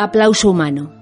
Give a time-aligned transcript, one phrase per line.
[0.00, 0.94] Aplauso humano.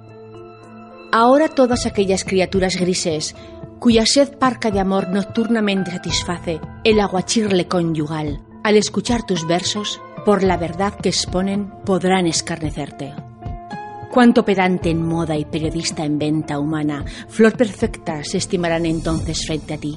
[1.12, 3.36] Ahora todas aquellas criaturas grises,
[3.78, 10.42] cuya sed parca de amor nocturnamente satisface el aguachirle conyugal, al escuchar tus versos, por
[10.42, 13.14] la verdad que exponen, podrán escarnecerte.
[14.10, 19.74] Cuánto pedante en moda y periodista en venta humana, flor perfecta se estimarán entonces frente
[19.74, 19.96] a ti,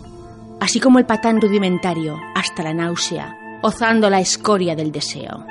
[0.60, 5.44] así como el patán rudimentario hasta la náusea, ozando la escoria del deseo.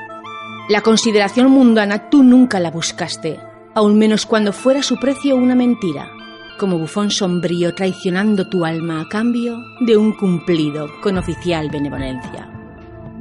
[0.71, 3.41] La consideración mundana tú nunca la buscaste,
[3.75, 6.13] aun menos cuando fuera su precio una mentira,
[6.61, 12.49] como bufón sombrío traicionando tu alma a cambio de un cumplido con oficial benevolencia.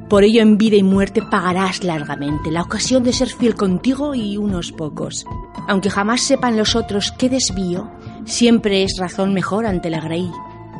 [0.07, 4.37] Por ello en vida y muerte pagarás largamente la ocasión de ser fiel contigo y
[4.37, 5.25] unos pocos.
[5.67, 7.89] Aunque jamás sepan los otros qué desvío,
[8.25, 10.29] siempre es razón mejor ante la grey.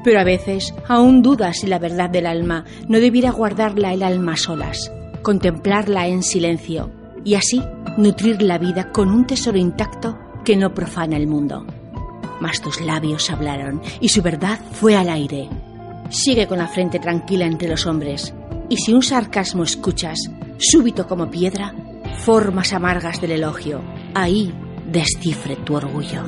[0.04, 4.38] Pero a veces aún dudas si la verdad del alma no debiera guardarla el alma
[4.38, 6.92] solas, contemplarla en silencio
[7.24, 7.62] y así
[7.98, 11.66] nutrir la vida con un tesoro intacto que no profana el mundo.
[12.40, 15.50] Mas tus labios hablaron y su verdad fue al aire.
[16.10, 18.34] Sigue con la frente tranquila entre los hombres
[18.70, 20.20] y si un sarcasmo escuchas,
[20.58, 21.74] súbito como piedra,
[22.20, 23.82] formas amargas del elogio,
[24.14, 24.54] ahí
[24.92, 26.24] descifre tu orgullo.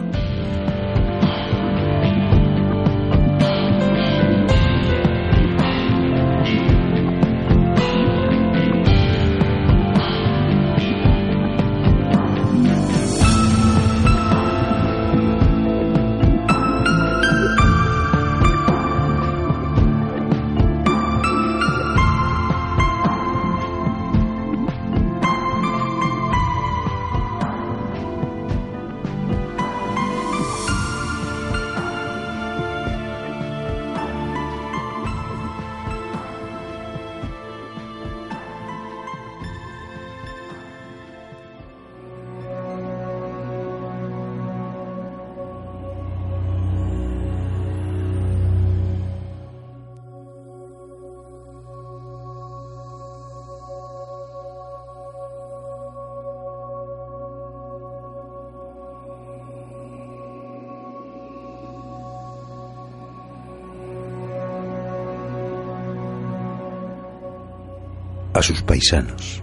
[68.42, 69.42] A sus paisanos.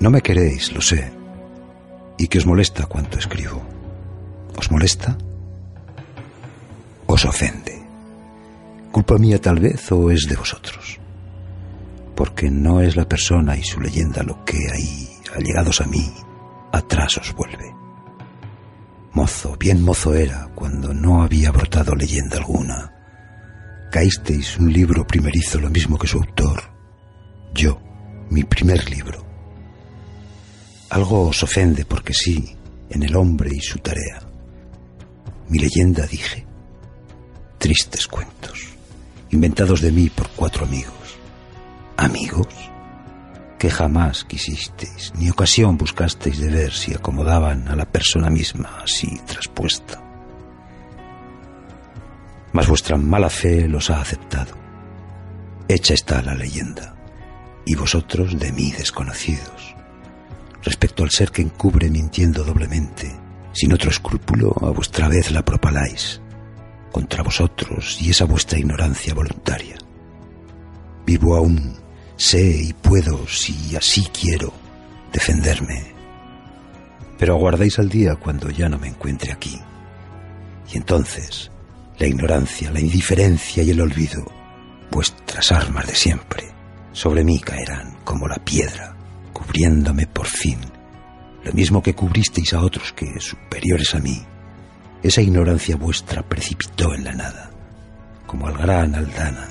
[0.00, 1.10] No me queréis, lo sé,
[2.16, 3.60] y que os molesta cuanto escribo.
[4.56, 5.18] ¿Os molesta?
[7.06, 7.76] ¿Os ofende?
[8.92, 11.00] ¿Culpa mía tal vez o es de vosotros?
[12.14, 16.08] Porque no es la persona y su leyenda lo que ahí, allegados a mí,
[16.72, 17.74] atrás os vuelve.
[19.12, 22.97] Mozo, bien mozo era cuando no había brotado leyenda alguna
[23.90, 26.62] caísteis un libro primerizo lo mismo que su autor.
[27.54, 27.80] Yo,
[28.30, 29.24] mi primer libro.
[30.90, 32.56] Algo os ofende porque sí,
[32.90, 34.20] en el hombre y su tarea.
[35.48, 36.46] Mi leyenda dije.
[37.58, 38.68] Tristes cuentos,
[39.30, 41.18] inventados de mí por cuatro amigos.
[41.96, 42.46] Amigos
[43.58, 49.20] que jamás quisisteis, ni ocasión buscasteis de ver si acomodaban a la persona misma así
[49.26, 50.07] traspuesta
[52.52, 54.54] mas vuestra mala fe los ha aceptado.
[55.68, 56.94] Hecha está la leyenda,
[57.66, 59.74] y vosotros de mí desconocidos,
[60.62, 63.14] respecto al ser que encubre mintiendo doblemente,
[63.52, 66.20] sin otro escrúpulo a vuestra vez la propaláis,
[66.90, 69.76] contra vosotros y esa vuestra ignorancia voluntaria.
[71.04, 71.74] Vivo aún,
[72.16, 74.52] sé y puedo, si así quiero,
[75.12, 75.92] defenderme,
[77.18, 79.60] pero aguardáis al día cuando ya no me encuentre aquí,
[80.72, 81.50] y entonces
[81.98, 84.24] la ignorancia, la indiferencia y el olvido
[84.90, 86.48] vuestras armas de siempre,
[86.92, 88.96] sobre mí caerán como la piedra,
[89.32, 90.58] cubriéndome por fin,
[91.44, 94.24] lo mismo que cubristeis a otros que, superiores a mí,
[95.02, 97.50] esa ignorancia vuestra precipitó en la nada,
[98.26, 99.48] como al gran Aldana.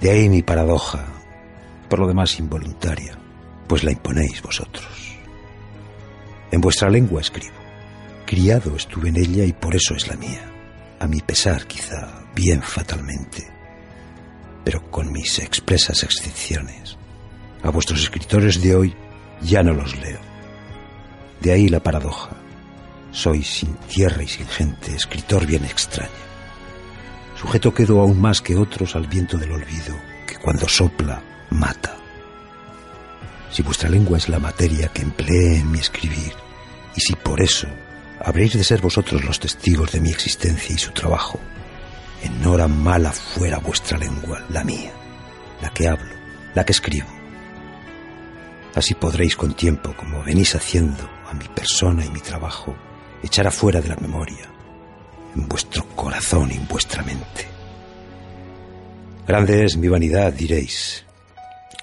[0.00, 1.04] De ahí mi paradoja,
[1.88, 3.16] por lo demás involuntaria,
[3.68, 4.86] pues la imponéis vosotros.
[6.50, 7.54] En vuestra lengua escribo.
[8.26, 10.51] Criado estuve en ella y por eso es la mía.
[11.02, 13.50] A mi pesar, quizá, bien fatalmente,
[14.64, 16.96] pero con mis expresas excepciones.
[17.64, 18.94] A vuestros escritores de hoy
[19.40, 20.20] ya no los leo.
[21.40, 22.36] De ahí la paradoja.
[23.10, 26.12] Soy sin tierra y sin gente, escritor bien extraño.
[27.36, 31.20] Sujeto quedo aún más que otros al viento del olvido, que cuando sopla,
[31.50, 31.96] mata.
[33.50, 36.32] Si vuestra lengua es la materia que empleé en mi escribir,
[36.94, 37.66] y si por eso
[38.24, 41.38] habréis de ser vosotros los testigos de mi existencia y su trabajo,
[42.22, 44.92] en hora mala fuera vuestra lengua, la mía,
[45.60, 46.12] la que hablo,
[46.54, 47.08] la que escribo.
[48.74, 52.76] Así podréis con tiempo, como venís haciendo a mi persona y mi trabajo,
[53.22, 54.48] echar afuera de la memoria,
[55.34, 57.48] en vuestro corazón y en vuestra mente.
[59.26, 61.04] Grande es mi vanidad, diréis,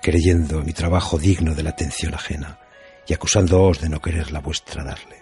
[0.02, 2.60] creyendo mi trabajo digno de la atención ajena
[3.08, 5.19] y acusándoos de no querer la vuestra darle.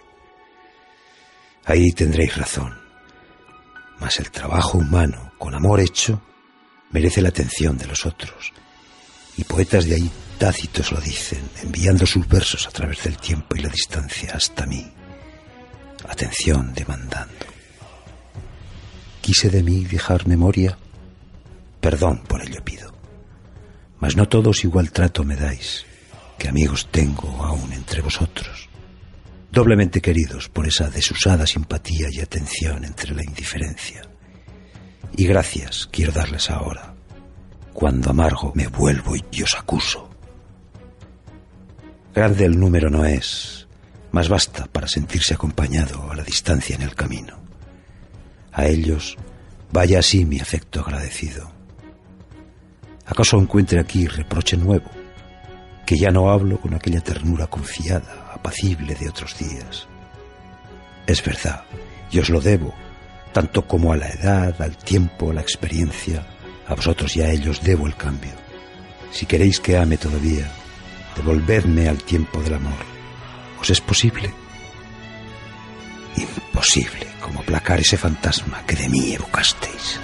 [1.68, 2.72] Ahí tendréis razón,
[4.00, 6.22] mas el trabajo humano, con amor hecho,
[6.90, 8.54] merece la atención de los otros,
[9.36, 13.60] y poetas de ahí tácitos lo dicen, enviando sus versos a través del tiempo y
[13.60, 14.90] la distancia hasta mí.
[16.08, 17.44] Atención demandando.
[19.20, 20.78] Quise de mí dejar memoria,
[21.82, 22.94] perdón por ello pido.
[24.00, 25.84] Mas no todos igual trato me dais,
[26.38, 28.67] que amigos tengo aún entre vosotros,
[29.50, 34.02] doblemente queridos por esa desusada simpatía y atención entre la indiferencia.
[35.16, 36.94] Y gracias quiero darles ahora,
[37.72, 40.08] cuando amargo me vuelvo y os acuso.
[42.14, 43.68] Grande el número no es,
[44.12, 47.38] más basta para sentirse acompañado a la distancia en el camino.
[48.52, 49.16] A ellos
[49.70, 51.52] vaya así mi afecto agradecido.
[53.06, 54.90] ¿Acaso encuentre aquí reproche nuevo?
[55.86, 59.86] Que ya no hablo con aquella ternura confiada, apacible de otros días.
[61.06, 61.64] Es verdad,
[62.10, 62.74] y os lo debo,
[63.32, 66.26] tanto como a la edad, al tiempo, a la experiencia,
[66.66, 68.32] a vosotros y a ellos debo el cambio.
[69.10, 70.50] Si queréis que ame todavía,
[71.16, 72.98] devolvedme al tiempo del amor
[73.60, 74.32] ¿Os es posible?
[76.16, 80.00] Imposible como aplacar ese fantasma que de mí evocasteis.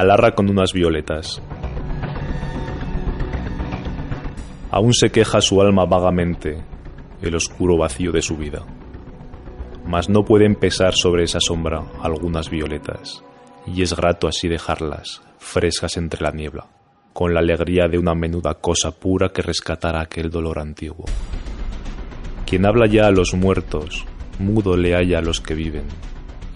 [0.00, 1.42] Alarra con unas violetas.
[4.70, 6.62] Aún se queja su alma vagamente
[7.22, 8.64] el oscuro vacío de su vida,
[9.84, 13.24] mas no pueden pesar sobre esa sombra algunas violetas,
[13.66, 16.66] y es grato así dejarlas, frescas entre la niebla,
[17.12, 21.06] con la alegría de una menuda cosa pura que rescatará aquel dolor antiguo.
[22.46, 24.06] Quien habla ya a los muertos,
[24.38, 25.86] mudo le halla a los que viven,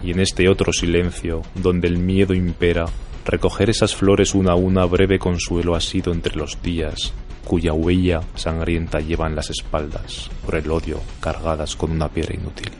[0.01, 2.85] y en este otro silencio, donde el miedo impera,
[3.25, 7.13] Recoger esas flores una a una breve consuelo ha sido entre los días,
[7.45, 12.71] cuya huella sangrienta llevan las espaldas, por el odio, cargadas con una piedra inútil.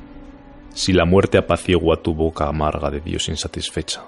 [0.73, 4.03] Si la muerte apacigua tu boca amarga de Dios insatisfecha,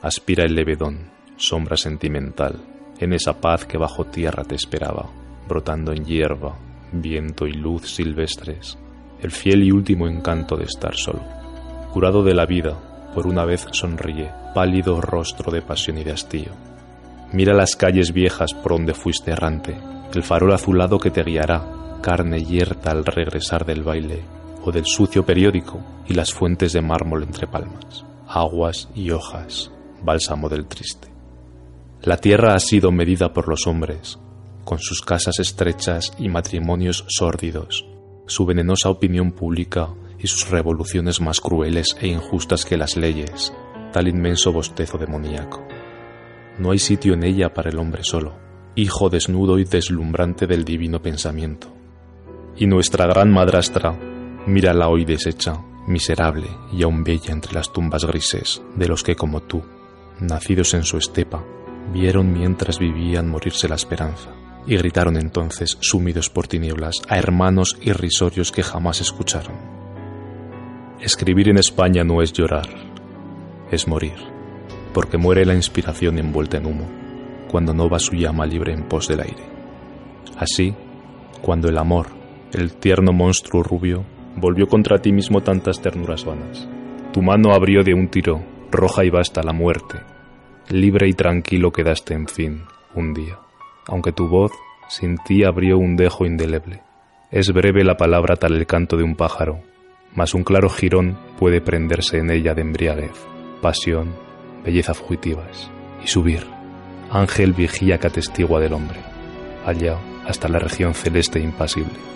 [0.00, 2.60] aspira el levedón, sombra sentimental,
[2.98, 5.10] en esa paz que bajo tierra te esperaba,
[5.48, 6.56] brotando en hierba,
[6.92, 8.78] viento y luz silvestres,
[9.20, 11.22] el fiel y último encanto de estar solo.
[11.92, 16.52] Curado de la vida, por una vez sonríe, pálido rostro de pasión y de hastío.
[17.32, 19.76] Mira las calles viejas por donde fuiste errante,
[20.12, 24.22] el farol azulado que te guiará, carne yerta al regresar del baile,
[24.62, 29.70] o del sucio periódico y las fuentes de mármol entre palmas, aguas y hojas,
[30.02, 31.08] bálsamo del triste.
[32.02, 34.18] La tierra ha sido medida por los hombres,
[34.64, 37.86] con sus casas estrechas y matrimonios sórdidos,
[38.26, 39.88] su venenosa opinión pública
[40.24, 43.52] y sus revoluciones más crueles e injustas que las leyes,
[43.92, 45.68] tal inmenso bostezo demoníaco.
[46.58, 48.34] No hay sitio en ella para el hombre solo,
[48.74, 51.68] hijo desnudo y deslumbrante del divino pensamiento.
[52.56, 53.92] Y nuestra gran madrastra,
[54.46, 59.42] mírala hoy deshecha, miserable y aún bella entre las tumbas grises de los que como
[59.42, 59.62] tú,
[60.20, 61.44] nacidos en su estepa,
[61.92, 64.30] vieron mientras vivían morirse la esperanza,
[64.66, 69.73] y gritaron entonces, sumidos por tinieblas, a hermanos irrisorios que jamás escucharon.
[71.00, 72.68] Escribir en España no es llorar,
[73.70, 74.14] es morir,
[74.92, 76.88] porque muere la inspiración envuelta en humo,
[77.50, 79.42] cuando no va su llama libre en pos del aire.
[80.38, 80.74] Así,
[81.42, 82.06] cuando el amor,
[82.52, 84.04] el tierno monstruo rubio,
[84.36, 86.68] volvió contra ti mismo tantas ternuras vanas,
[87.12, 89.98] tu mano abrió de un tiro, roja y vasta la muerte,
[90.68, 92.62] libre y tranquilo quedaste en fin,
[92.94, 93.38] un día,
[93.88, 94.52] aunque tu voz
[94.88, 96.82] sin ti abrió un dejo indeleble.
[97.30, 99.60] Es breve la palabra tal el canto de un pájaro,
[100.14, 103.14] mas un claro jirón puede prenderse en ella de embriaguez,
[103.60, 104.14] pasión,
[104.64, 105.70] belleza fugitivas,
[106.02, 106.46] y subir,
[107.10, 109.00] ángel vigía que atestigua del hombre,
[109.64, 112.14] allá hasta la región celeste impasible.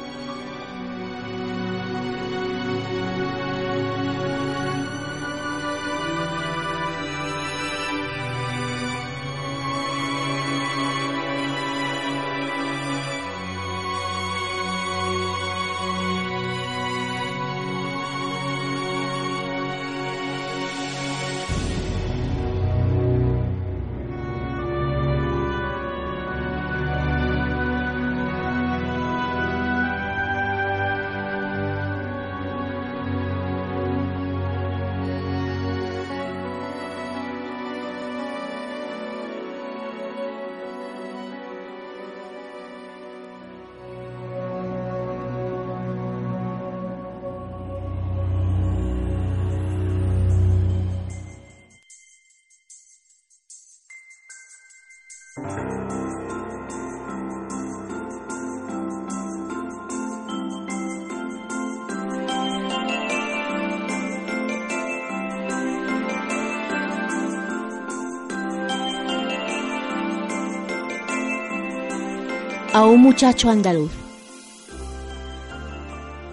[72.78, 73.90] A un muchacho andaluz.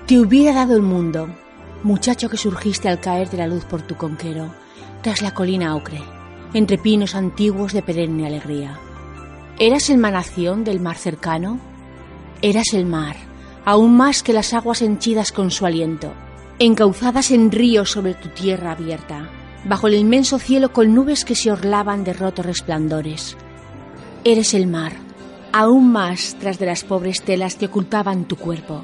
[0.06, 1.28] Te hubiera dado el mundo,
[1.82, 4.54] muchacho que surgiste al caer de la luz por tu conquero,
[5.02, 6.04] tras la colina ocre,
[6.54, 8.80] entre pinos antiguos de perenne alegría.
[9.58, 11.62] ¿Eras emanación del mar cercano?
[12.42, 13.16] Eras el mar,
[13.64, 16.12] aún más que las aguas henchidas con su aliento,
[16.60, 19.30] encauzadas en ríos sobre tu tierra abierta,
[19.64, 23.38] bajo el inmenso cielo con nubes que se orlaban de rotos resplandores.
[24.26, 24.92] Eres el mar,
[25.54, 28.84] aún más tras de las pobres telas que ocultaban tu cuerpo.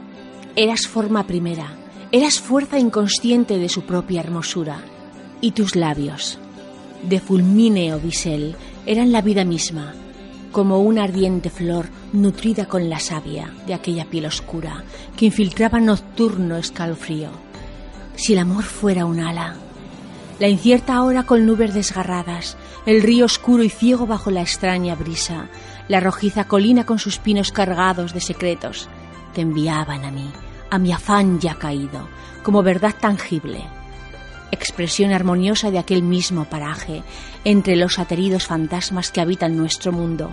[0.55, 1.75] Eras forma primera,
[2.13, 4.79] eras fuerza inconsciente de su propia hermosura,
[5.41, 6.39] y tus labios,
[7.03, 9.95] de fulmíneo bisel, eran la vida misma,
[10.51, 14.84] como una ardiente flor nutrida con la savia de aquella piel oscura
[15.15, 17.29] que infiltraba nocturno escalofrío.
[18.15, 19.55] Si el amor fuera un ala,
[20.39, 25.48] la incierta hora con nubes desgarradas, el río oscuro y ciego bajo la extraña brisa,
[25.88, 28.89] la rojiza colina con sus pinos cargados de secretos,
[29.34, 30.29] te enviaban a mí,
[30.70, 32.08] a mi afán ya caído,
[32.43, 33.63] como verdad tangible,
[34.51, 37.03] expresión armoniosa de aquel mismo paraje,
[37.43, 40.31] entre los ateridos fantasmas que habitan nuestro mundo.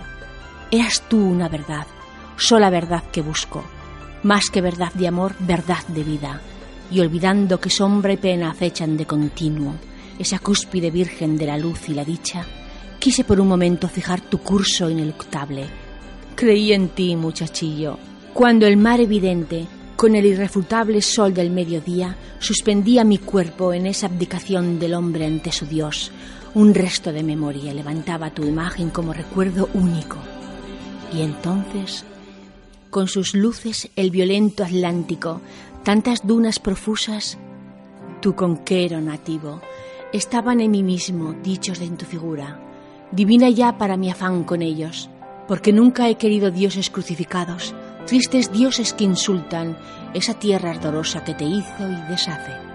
[0.71, 1.87] Eras tú una verdad,
[2.37, 3.63] sola verdad que busco,
[4.23, 6.41] más que verdad de amor, verdad de vida,
[6.91, 9.75] y olvidando que sombra y pena acechan de continuo,
[10.17, 12.45] esa cúspide virgen de la luz y la dicha,
[12.99, 15.67] Quise por un momento fijar tu curso ineluctable.
[16.35, 17.97] Creí en ti, muchachillo,
[18.33, 24.07] cuando el mar evidente, con el irrefutable sol del mediodía, suspendía mi cuerpo en esa
[24.07, 26.11] abdicación del hombre ante su Dios.
[26.53, 30.17] Un resto de memoria levantaba tu imagen como recuerdo único.
[31.13, 32.05] Y entonces,
[32.89, 35.41] con sus luces, el violento Atlántico,
[35.83, 37.37] tantas dunas profusas,
[38.21, 39.61] tu conquero nativo,
[40.11, 42.59] estaban en mí mismo, dichos en tu figura
[43.11, 45.09] divina ya para mi afán con ellos,
[45.47, 47.73] porque nunca he querido dioses crucificados,
[48.05, 49.77] tristes dioses que insultan
[50.13, 52.68] esa tierra ardorosa que te hizo y deshace.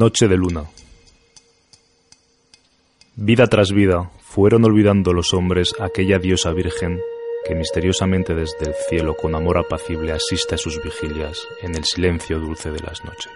[0.00, 0.62] Noche de luna.
[3.16, 7.00] Vida tras vida fueron olvidando los hombres aquella diosa virgen
[7.44, 12.38] que misteriosamente desde el cielo con amor apacible asiste a sus vigilias en el silencio
[12.38, 13.32] dulce de las noches.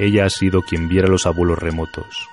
[0.00, 2.26] Ella ha sido quien viera los abuelos remotos,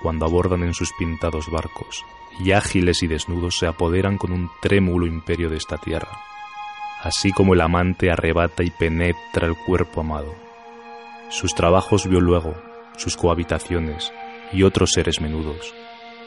[0.00, 2.04] cuando abordan en sus pintados barcos,
[2.38, 6.16] y ágiles y desnudos se apoderan con un trémulo imperio de esta tierra,
[7.02, 10.32] así como el amante arrebata y penetra el cuerpo amado.
[11.30, 12.67] Sus trabajos vio luego,
[12.98, 14.12] sus cohabitaciones
[14.52, 15.74] y otros seres menudos,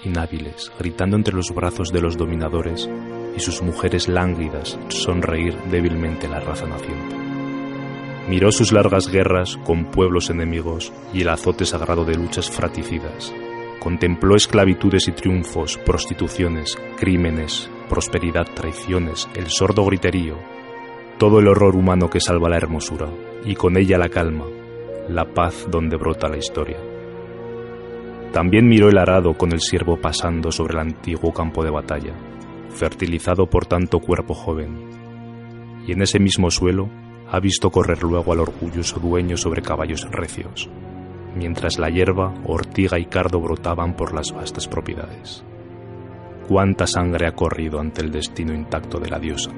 [0.04, 2.90] inhábiles, gritando entre los brazos de los dominadores,
[3.36, 7.16] y sus mujeres lánguidas sonreír débilmente la raza naciente.
[8.28, 13.34] Miró sus largas guerras con pueblos enemigos y el azote sagrado de luchas fraticidas.
[13.80, 20.38] Contempló esclavitudes y triunfos, prostituciones, crímenes, prosperidad, traiciones, el sordo griterío,
[21.18, 23.10] todo el horror humano que salva la hermosura,
[23.44, 24.46] y con ella la calma,
[25.10, 26.77] la paz donde brota la historia.
[28.31, 32.13] También miró el arado con el siervo pasando sobre el antiguo campo de batalla,
[32.70, 34.89] fertilizado por tanto cuerpo joven,
[35.86, 36.89] y en ese mismo suelo
[37.29, 40.70] ha visto correr luego al orgulloso dueño sobre caballos recios,
[41.36, 45.43] mientras la hierba, ortiga y cardo brotaban por las vastas propiedades.
[46.48, 49.51] Cuánta sangre ha corrido ante el destino intacto de la diosa.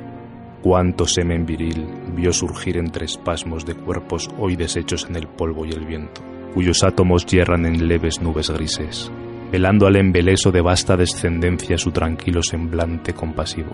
[0.63, 5.72] Cuánto semen viril vio surgir entre espasmos de cuerpos hoy deshechos en el polvo y
[5.72, 9.12] el viento cuyos átomos yerran en leves nubes grises,
[9.51, 13.72] velando al embeleso de vasta descendencia su tranquilo semblante compasivo.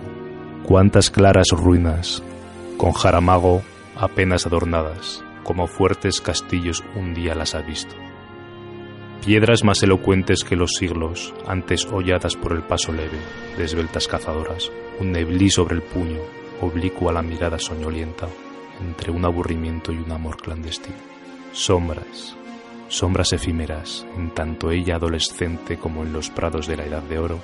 [0.64, 2.22] Cuántas claras ruinas,
[2.76, 3.62] con jaramago
[3.96, 7.94] apenas adornadas, como fuertes castillos un día las ha visto.
[9.24, 13.18] Piedras más elocuentes que los siglos, antes holladas por el paso leve,
[13.58, 16.20] de esbeltas cazadoras, un neblí sobre el puño,
[16.60, 18.28] oblicuo la mirada soñolienta,
[18.80, 20.96] entre un aburrimiento y un amor clandestino.
[21.52, 22.36] Sombras,
[22.88, 27.38] sombras efímeras, en tanto ella adolescente como en los prados de la Edad de Oro,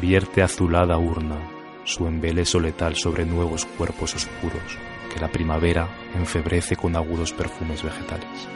[0.00, 1.38] vierte azulada urna
[1.84, 4.78] su embeleso letal sobre nuevos cuerpos oscuros
[5.12, 8.48] que la primavera enfebrece con agudos perfumes vegetales.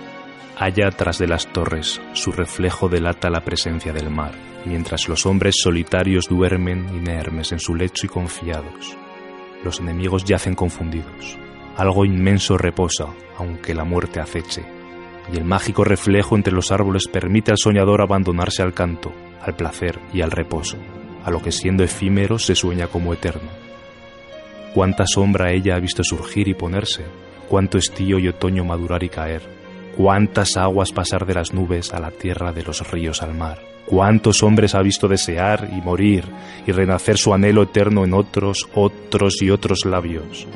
[0.58, 4.32] Allá tras de las torres su reflejo delata la presencia del mar,
[4.66, 8.96] mientras los hombres solitarios duermen inermes en su lecho y confiados.
[9.64, 11.38] Los enemigos yacen confundidos.
[11.76, 13.06] Algo inmenso reposa,
[13.38, 14.64] aunque la muerte aceche,
[15.32, 19.98] y el mágico reflejo entre los árboles permite al soñador abandonarse al canto, al placer
[20.12, 20.76] y al reposo,
[21.24, 23.50] a lo que siendo efímero se sueña como eterno.
[24.74, 27.04] Cuánta sombra ella ha visto surgir y ponerse,
[27.48, 29.42] cuánto estío y otoño madurar y caer,
[29.96, 34.42] cuántas aguas pasar de las nubes a la tierra de los ríos al mar, cuántos
[34.42, 36.24] hombres ha visto desear y morir
[36.66, 40.46] y renacer su anhelo eterno en otros, otros y otros labios.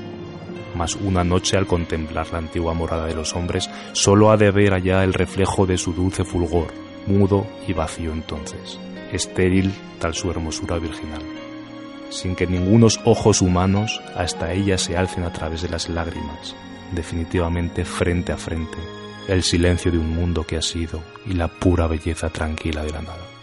[0.74, 4.74] Mas una noche al contemplar la antigua morada de los hombres, sólo ha de ver
[4.74, 6.68] allá el reflejo de su dulce fulgor,
[7.06, 8.78] mudo y vacío entonces,
[9.12, 11.22] estéril tal su hermosura virginal,
[12.10, 16.54] sin que ningunos ojos humanos hasta ella se alcen a través de las lágrimas,
[16.92, 18.76] definitivamente frente a frente,
[19.28, 23.02] el silencio de un mundo que ha sido y la pura belleza tranquila de la
[23.02, 23.35] nada.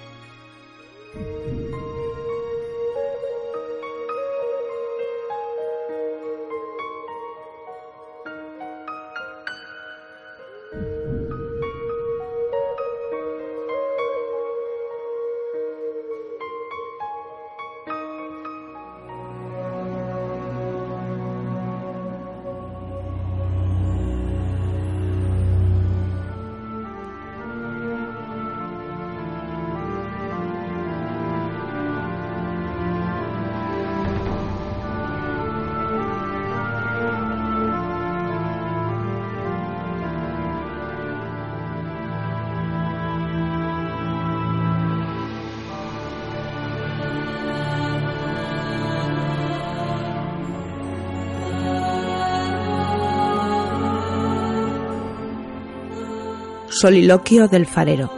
[56.84, 58.12] Soliloquio del farero.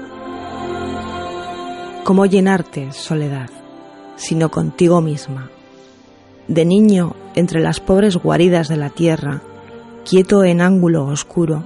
[2.03, 3.51] ¿Cómo llenarte, soledad,
[4.15, 5.51] sino contigo misma?
[6.47, 9.43] De niño, entre las pobres guaridas de la tierra,
[10.03, 11.63] quieto en ángulo oscuro,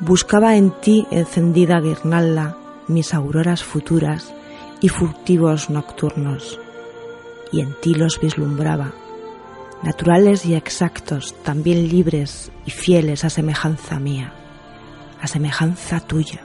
[0.00, 2.56] buscaba en ti encendida guirnalda
[2.88, 4.34] mis auroras futuras
[4.80, 6.58] y furtivos nocturnos,
[7.52, 8.94] y en ti los vislumbraba,
[9.84, 14.34] naturales y exactos, también libres y fieles a semejanza mía
[15.26, 16.40] semejanza tuya,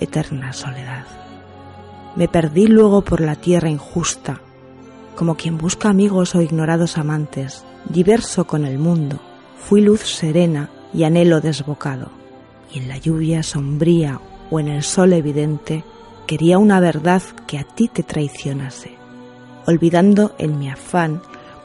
[0.00, 1.04] eterna soledad.
[2.16, 4.40] Me perdí luego por la tierra injusta,
[5.16, 9.20] como quien busca amigos o ignorados amantes, diverso con el mundo,
[9.58, 12.10] fui luz serena y anhelo desbocado,
[12.72, 14.20] y en la lluvia sombría
[14.50, 15.84] o en el sol evidente,
[16.26, 18.96] quería una verdad que a ti te traicionase,
[19.66, 21.22] olvidando en mi afán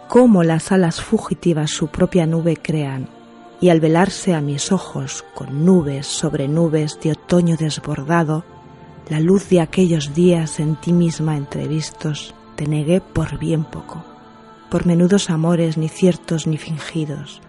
[0.08, 3.10] cómo las alas fugitivas su propia nube crean,
[3.60, 8.44] y al velarse a mis ojos con nubes sobre nubes de otoño desbordado,
[9.10, 14.04] la luz de aquellos días en ti misma entrevistos, te negué por bien poco,
[14.70, 17.42] por menudos amores ni ciertos ni fingidos,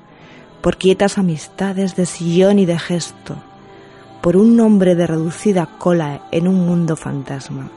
[0.60, 3.36] por quietas amistades de sillón y de gesto,
[4.20, 7.70] por un nombre de reducida cola en un mundo fantasma,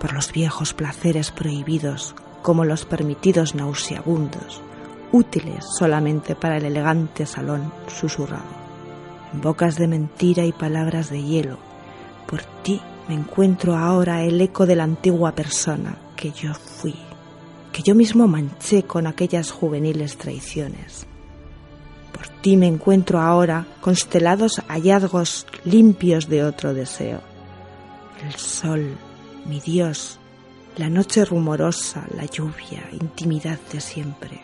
[0.00, 4.62] por los viejos placeres prohibidos como los permitidos nauseabundos,
[5.12, 8.66] útiles solamente para el elegante salón susurrado.
[9.32, 11.58] En bocas de mentira y palabras de hielo,
[12.26, 16.96] por ti me encuentro ahora el eco de la antigua persona que yo fui,
[17.72, 21.06] que yo mismo manché con aquellas juveniles traiciones
[22.16, 27.20] por ti me encuentro ahora constelados hallazgos limpios de otro deseo.
[28.24, 28.96] El sol,
[29.44, 30.18] mi Dios,
[30.78, 34.40] la noche rumorosa, la lluvia, intimidad de siempre,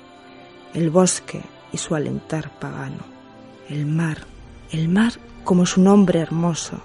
[0.74, 3.04] el bosque y su alentar pagano,
[3.68, 4.18] el mar,
[4.70, 5.12] el mar
[5.44, 6.80] como su nombre hermoso,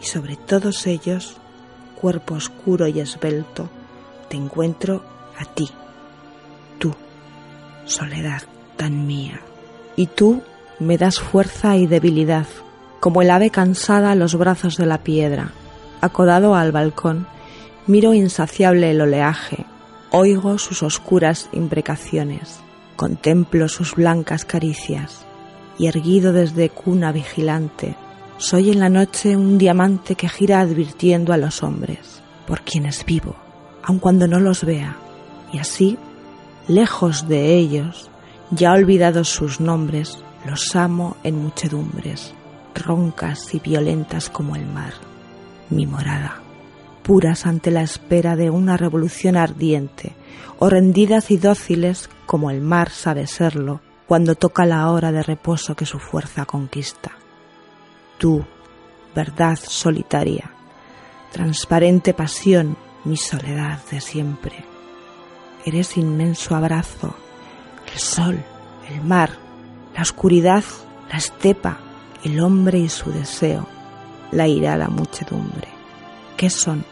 [0.00, 1.36] y sobre todos ellos,
[2.00, 3.68] cuerpo oscuro y esbelto,
[4.28, 5.04] te encuentro
[5.38, 5.68] a ti,
[6.78, 6.94] tú,
[7.84, 8.42] soledad
[8.76, 9.40] tan mía
[9.96, 10.42] y tú
[10.78, 12.46] me das fuerza y debilidad,
[13.00, 15.52] como el ave cansada los brazos de la piedra.
[16.00, 17.26] Acodado al balcón,
[17.86, 19.66] miro insaciable el oleaje,
[20.10, 22.60] oigo sus oscuras imprecaciones,
[23.02, 25.26] contemplo sus blancas caricias,
[25.76, 27.96] y erguido desde cuna vigilante,
[28.38, 33.34] soy en la noche un diamante que gira advirtiendo a los hombres, por quienes vivo,
[33.82, 34.96] aun cuando no los vea,
[35.52, 35.98] y así,
[36.68, 38.08] lejos de ellos,
[38.52, 42.34] ya olvidados sus nombres, los amo en muchedumbres,
[42.72, 44.92] roncas y violentas como el mar.
[45.70, 46.41] Mi morada,
[47.02, 50.14] puras ante la espera de una revolución ardiente,
[50.58, 55.74] o rendidas y dóciles como el mar sabe serlo cuando toca la hora de reposo
[55.74, 57.12] que su fuerza conquista.
[58.18, 58.44] Tú,
[59.14, 60.50] verdad solitaria,
[61.32, 64.64] transparente pasión, mi soledad de siempre.
[65.64, 67.14] Eres inmenso abrazo
[67.92, 68.42] el sol,
[68.88, 69.30] el mar,
[69.94, 70.64] la oscuridad,
[71.10, 71.78] la estepa,
[72.24, 73.66] el hombre y su deseo,
[74.30, 75.68] la irada muchedumbre.
[76.36, 76.84] ¿Qué son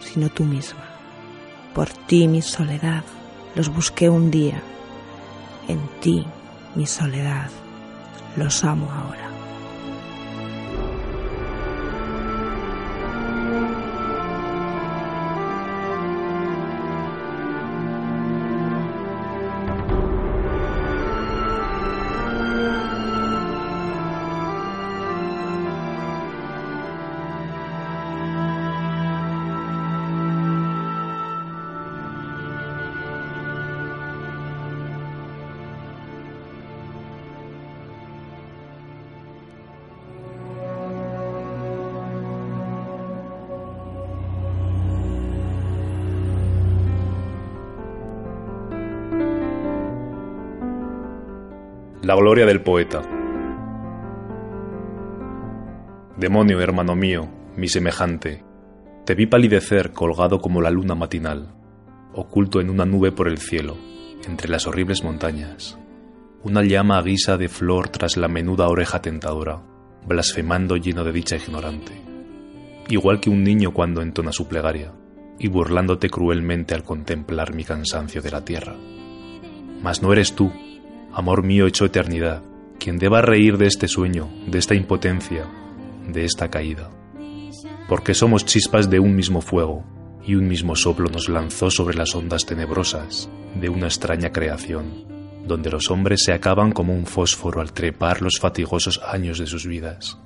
[0.00, 0.84] sino tú misma?
[1.74, 3.04] Por ti mi soledad
[3.54, 4.62] los busqué un día,
[5.68, 6.26] en ti
[6.74, 7.50] mi soledad
[8.36, 9.25] los amo ahora.
[52.06, 53.02] La gloria del poeta.
[56.16, 58.44] Demonio, hermano mío, mi semejante,
[59.04, 61.56] te vi palidecer colgado como la luna matinal,
[62.14, 63.76] oculto en una nube por el cielo,
[64.24, 65.80] entre las horribles montañas,
[66.44, 69.64] una llama a guisa de flor tras la menuda oreja tentadora,
[70.06, 72.00] blasfemando lleno de dicha ignorante,
[72.86, 74.92] igual que un niño cuando entona su plegaria,
[75.40, 78.76] y burlándote cruelmente al contemplar mi cansancio de la tierra.
[79.82, 80.52] Mas no eres tú,
[81.16, 82.42] amor mío hecho eternidad,
[82.78, 85.48] quien deba reír de este sueño, de esta impotencia,
[86.06, 86.90] de esta caída.
[87.88, 89.82] Porque somos chispas de un mismo fuego,
[90.26, 95.06] y un mismo soplo nos lanzó sobre las ondas tenebrosas de una extraña creación,
[95.46, 99.66] donde los hombres se acaban como un fósforo al trepar los fatigosos años de sus
[99.66, 100.18] vidas.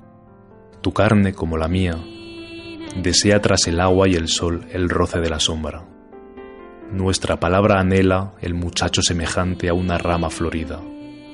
[0.81, 1.97] Tu carne, como la mía,
[3.01, 5.85] desea tras el agua y el sol el roce de la sombra
[6.91, 10.81] nuestra palabra anhela el muchacho semejante a una rama florida,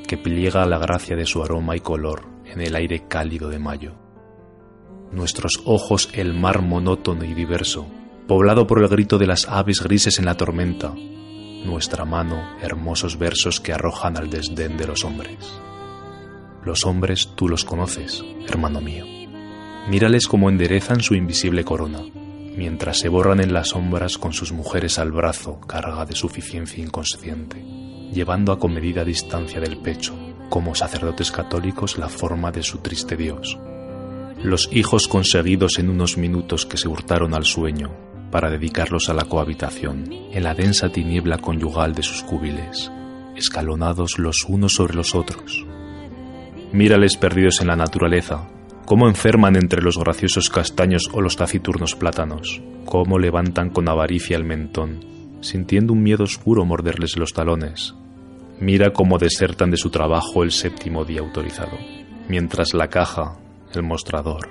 [0.08, 3.96] que pliega la gracia de su aroma y color en el aire cálido de mayo.
[5.12, 7.88] Nuestros ojos el mar monótono y diverso,
[8.28, 10.94] poblado por el grito de las aves grises en la tormenta,
[11.66, 15.60] nuestra mano hermosos versos que arrojan al desdén de los hombres.
[16.64, 19.06] Los hombres tú los conoces, hermano mío.
[19.90, 22.02] Mírales como enderezan su invisible corona,
[22.58, 27.64] mientras se borran en las sombras con sus mujeres al brazo carga de suficiencia inconsciente,
[28.12, 30.18] llevando a comedida distancia del pecho,
[30.50, 33.58] como sacerdotes católicos, la forma de su triste Dios.
[34.44, 37.92] los hijos conseguidos en unos minutos que se hurtaron al sueño
[38.32, 42.92] para dedicarlos a la cohabitación en la densa tiniebla conyugal de sus cúbiles,
[43.36, 45.66] escalonados los unos sobre los otros.
[46.72, 48.48] Mírales perdidos en la naturaleza,
[48.88, 54.46] cómo enferman entre los graciosos castaños o los taciturnos plátanos, cómo levantan con avaricia el
[54.46, 55.04] mentón,
[55.42, 57.96] sintiendo un miedo oscuro morderles los talones.
[58.62, 61.78] Mira cómo desertan de su trabajo el séptimo día autorizado,
[62.30, 63.38] mientras la caja,
[63.74, 64.48] el mostrador,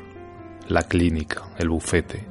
[0.68, 2.26] la clínica, el bufete,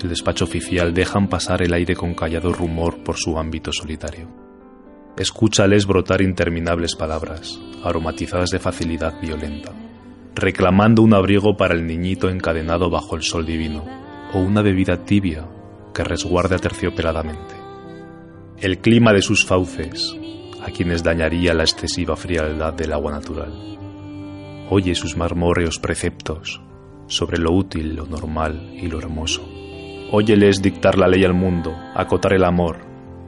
[0.00, 4.28] el despacho oficial dejan pasar el aire con callado rumor por su ámbito solitario.
[5.16, 9.72] Escúchales brotar interminables palabras, aromatizadas de facilidad violenta,
[10.34, 13.84] reclamando un abrigo para el niñito encadenado bajo el sol divino,
[14.32, 15.46] o una bebida tibia
[15.94, 17.54] que resguarde aterciopeladamente.
[18.58, 20.16] El clima de sus fauces,
[20.62, 23.52] a quienes dañaría la excesiva frialdad del agua natural.
[24.70, 26.62] Oye sus marmóreos preceptos
[27.08, 29.46] sobre lo útil, lo normal y lo hermoso.
[30.10, 32.78] Óyeles dictar la ley al mundo, acotar el amor,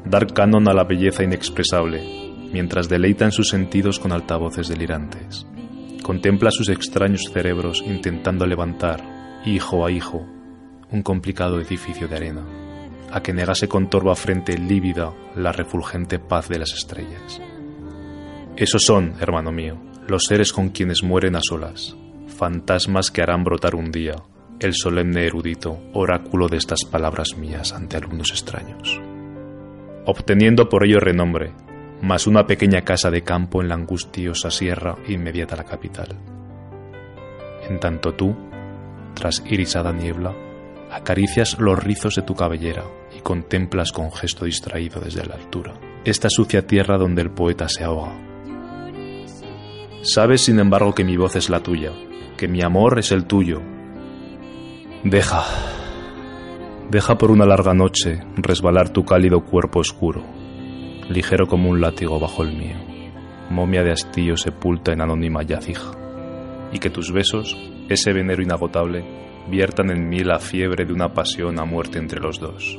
[0.05, 2.03] dar canon a la belleza inexpresable,
[2.53, 5.47] mientras deleitan sus sentidos con altavoces delirantes.
[6.05, 10.27] Contempla sus extraños cerebros intentando levantar, hijo a hijo,
[10.91, 12.45] un complicado edificio de arena,
[13.11, 17.41] a que negase con torva frente lívida la refulgente paz de las estrellas.
[18.55, 23.75] Esos son, hermano mío, los seres con quienes mueren a solas, fantasmas que harán brotar
[23.75, 24.17] un día
[24.61, 29.01] el solemne erudito oráculo de estas palabras mías ante alumnos extraños,
[30.05, 31.55] obteniendo por ello renombre,
[32.03, 36.09] más una pequeña casa de campo en la angustiosa sierra inmediata a la capital.
[37.69, 38.37] En tanto tú,
[39.15, 40.35] tras irisada niebla,
[40.91, 42.85] acaricias los rizos de tu cabellera
[43.17, 47.83] y contemplas con gesto distraído desde la altura esta sucia tierra donde el poeta se
[47.83, 48.13] ahoga.
[50.03, 51.93] Sabes, sin embargo, que mi voz es la tuya,
[52.37, 53.63] que mi amor es el tuyo.
[55.03, 55.43] Deja,
[56.91, 60.23] deja por una larga noche resbalar tu cálido cuerpo oscuro,
[61.09, 62.77] ligero como un látigo bajo el mío,
[63.51, 65.93] momia de hastío sepulta en anónima yacija,
[66.73, 67.57] y que tus besos,
[67.89, 69.05] ese venero inagotable,
[69.49, 72.79] viertan en mí la fiebre de una pasión a muerte entre los dos.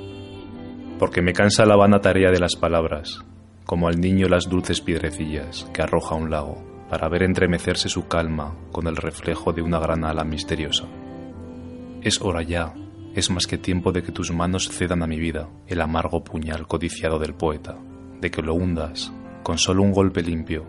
[0.97, 3.23] Porque me cansa la vana tarea de las palabras,
[3.65, 8.55] como al niño las dulces piedrecillas que arroja un lago, para ver entremecerse su calma
[8.71, 10.85] con el reflejo de una gran ala misteriosa.
[12.01, 12.73] Es hora ya,
[13.15, 16.67] es más que tiempo de que tus manos cedan a mi vida el amargo puñal
[16.67, 17.77] codiciado del poeta,
[18.31, 20.65] que lo hundas, con solo un golpe limpio,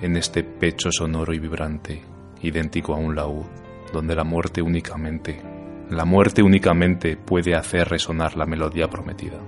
[0.00, 2.02] en este pecho sonoro y vibrante,
[2.42, 3.44] idéntico a un laúd
[3.92, 5.42] donde la muerte únicamente,
[5.90, 9.40] la muerte únicamente puede hacer resonar la melodía prometida.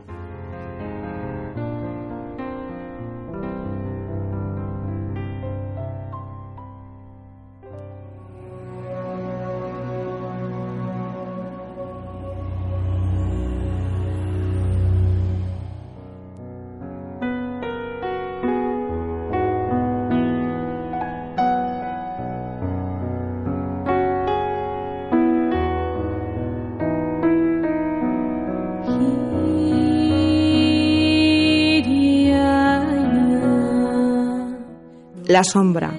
[35.45, 35.99] Sombra.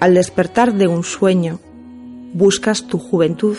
[0.00, 1.58] Al despertar de un sueño,
[2.32, 3.56] buscas tu juventud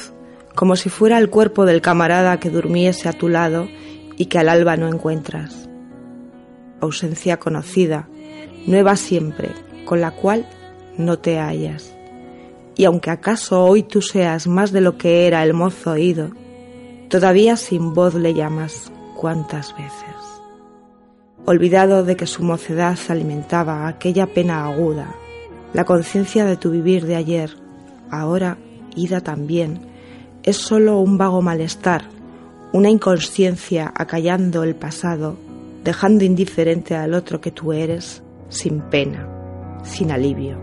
[0.55, 3.67] como si fuera el cuerpo del camarada que durmiese a tu lado
[4.17, 5.69] y que al alba no encuentras.
[6.81, 8.09] Ausencia conocida,
[8.67, 9.51] nueva siempre,
[9.85, 10.47] con la cual
[10.97, 11.93] no te hallas.
[12.75, 16.31] Y aunque acaso hoy tú seas más de lo que era el mozo oído,
[17.09, 20.38] todavía sin voz le llamas cuántas veces
[21.45, 25.15] olvidado de que su mocedad alimentaba aquella pena aguda,
[25.73, 27.51] la conciencia de tu vivir de ayer,
[28.09, 28.57] ahora
[28.95, 29.79] ida también,
[30.43, 32.03] es sólo un vago malestar,
[32.71, 35.37] una inconsciencia acallando el pasado,
[35.83, 39.27] dejando indiferente al otro que tú eres, sin pena,
[39.83, 40.57] sin alivio.